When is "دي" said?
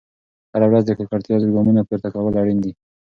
2.63-2.71